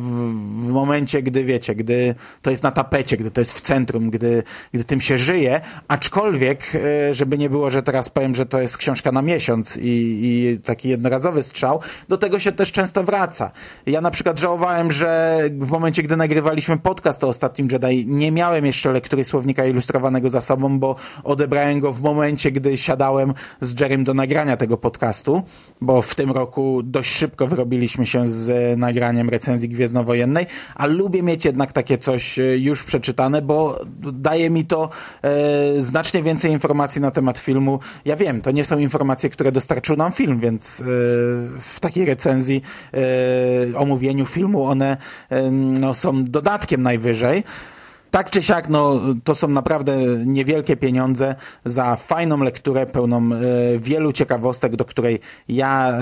w 0.67 0.73
momencie, 0.73 1.23
gdy 1.23 1.45
wiecie, 1.45 1.75
gdy 1.75 2.15
to 2.43 2.51
jest 2.51 2.63
na 2.63 2.71
tapecie, 2.71 3.17
gdy 3.17 3.31
to 3.31 3.41
jest 3.41 3.53
w 3.53 3.61
centrum, 3.61 4.11
gdy, 4.11 4.43
gdy 4.73 4.85
tym 4.85 5.01
się 5.01 5.19
żyje, 5.19 5.61
aczkolwiek, 5.89 6.73
e, 6.75 7.15
żeby 7.15 7.39
nie 7.39 7.51
było, 7.51 7.71
że 7.71 7.83
teraz 7.83 8.11
powiem, 8.11 8.35
że 8.35 8.47
to 8.47 8.61
jest 8.61 8.77
książka 8.77 9.13
na 9.13 9.23
miesiąc 9.23 9.77
i, 9.77 9.81
i 10.23 10.59
taki 10.59 10.89
jednorazowy 10.89 11.43
strzał, 11.43 11.81
do 12.09 12.19
tego 12.19 12.39
się 12.39 12.53
też 12.53 12.73
często 12.73 13.05
wraca. 13.05 13.51
Ja 13.87 14.01
na 14.01 14.11
przykład 14.11 14.41
żałowałem, 14.41 14.91
że 14.91 15.41
w 15.59 15.71
momencie, 15.71 16.03
gdy 16.03 16.17
nagrywaliśmy 16.17 16.79
podcast 16.79 17.25
o 17.25 17.29
Ostatnim 17.29 17.69
Jedi, 17.73 18.07
nie 18.07 18.33
miałem 18.33 18.67
jeszcze 18.67 18.93
lektury 18.93 19.25
słownika 19.25 19.67
ilustrowanego 19.67 20.31
za 20.31 20.41
sobą, 20.41 20.79
bo 20.79 20.97
odebrałem 21.25 21.81
go 21.81 21.93
w 21.93 22.03
momencie, 22.03 22.53
gdy 22.53 22.77
siadałem 22.77 23.35
z 23.61 23.81
Jerem 23.81 24.05
do 24.05 24.15
nagrania 24.15 24.57
tego 24.65 24.77
podcastu, 24.77 25.43
bo 25.81 26.03
w 26.03 26.15
tym 26.15 26.31
roku 26.31 26.83
dość 26.83 27.11
szybko 27.11 27.47
wyrobiliśmy 27.47 28.07
się 28.07 28.27
z 28.27 28.51
e, 28.51 28.77
nagraniem 28.77 29.29
recenzji 29.29 29.69
Gwiezdnowojennej, 29.69 30.47
a 30.75 30.87
lubię 30.87 31.23
mieć 31.23 31.45
jednak 31.45 31.73
takie 31.73 31.99
coś 31.99 32.39
e, 32.39 32.59
już 32.59 32.85
przeczytane, 32.85 33.43
bo 33.43 33.81
daje 34.13 34.51
mi 34.51 34.65
to 34.65 34.89
e, 35.23 35.83
znacznie 35.83 36.23
więcej 36.23 36.53
informacji 36.53 37.01
na 37.01 37.11
temat 37.11 37.39
filmu. 37.39 37.79
Ja 38.05 38.17
wiem, 38.17 38.41
to 38.43 38.51
nie 38.51 38.65
są 38.65 38.79
informacje, 38.79 39.31
które 39.31 39.53
dostarczył 39.53 39.97
nam 39.97 40.13
film, 40.13 40.41
więc 40.41 40.81
e, 40.81 40.85
w 41.61 41.77
takiej 41.81 42.05
recenzji, 42.05 42.63
e, 42.95 43.79
omówieniu 43.79 44.27
filmu 44.27 44.65
one 44.65 44.97
e, 45.31 45.51
no, 45.51 45.95
są 45.95 46.25
dodatkiem 46.25 46.83
najwyżej 46.83 47.45
tak 48.15 48.31
czy 48.31 48.43
siak, 48.43 48.69
no, 48.69 49.01
to 49.25 49.35
są 49.35 49.49
naprawdę 49.49 49.97
niewielkie 50.27 50.77
pieniądze 50.77 51.35
za 51.65 51.97
fajną 51.97 52.39
lekturę 52.39 52.87
pełną 52.87 53.31
e, 53.33 53.39
wielu 53.79 54.13
ciekawostek, 54.13 54.77
do 54.77 54.85
której 54.85 55.21
ja 55.49 55.91
e, 55.91 56.01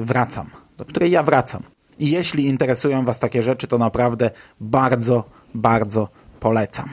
wracam. 0.00 0.46
Do 0.76 0.84
której 0.84 1.10
ja 1.10 1.22
wracam. 1.22 1.62
I 1.98 2.10
jeśli 2.10 2.46
interesują 2.46 3.04
Was 3.04 3.18
takie 3.18 3.42
rzeczy, 3.42 3.66
to 3.66 3.78
naprawdę 3.78 4.30
bardzo, 4.60 5.24
bardzo 5.54 6.08
polecam. 6.40 6.88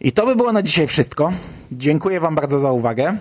I 0.00 0.12
to 0.12 0.26
by 0.26 0.36
było 0.36 0.52
na 0.52 0.62
dzisiaj 0.62 0.86
wszystko. 0.86 1.32
Dziękuję 1.72 2.20
Wam 2.20 2.34
bardzo 2.34 2.58
za 2.58 2.72
uwagę. 2.72 3.16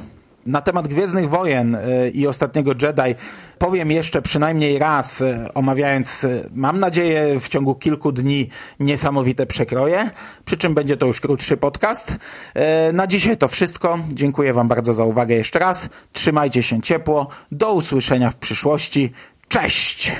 Na 0.45 0.61
temat 0.61 0.87
Gwiezdnych 0.87 1.29
Wojen 1.29 1.75
y, 1.75 2.11
i 2.13 2.27
ostatniego 2.27 2.71
Jedi 2.81 3.15
powiem 3.57 3.91
jeszcze 3.91 4.21
przynajmniej 4.21 4.79
raz, 4.79 5.21
y, 5.21 5.47
omawiając, 5.53 6.23
y, 6.23 6.49
mam 6.53 6.79
nadzieję, 6.79 7.39
w 7.39 7.49
ciągu 7.49 7.75
kilku 7.75 8.11
dni 8.11 8.49
niesamowite 8.79 9.45
przekroje, 9.45 10.09
przy 10.45 10.57
czym 10.57 10.73
będzie 10.73 10.97
to 10.97 11.05
już 11.05 11.21
krótszy 11.21 11.57
podcast. 11.57 12.15
Na 12.93 13.07
dzisiaj 13.07 13.37
to 13.37 13.47
wszystko. 13.47 13.99
Dziękuję 14.09 14.53
Wam 14.53 14.67
bardzo 14.67 14.93
za 14.93 15.03
uwagę 15.03 15.35
jeszcze 15.35 15.59
raz. 15.59 15.89
Trzymajcie 16.13 16.63
się 16.63 16.81
ciepło. 16.81 17.27
Do 17.51 17.73
usłyszenia 17.73 18.31
w 18.31 18.35
przyszłości. 18.35 19.11
Cześć! 19.47 20.11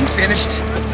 You 0.00 0.06
finished? 0.06 0.93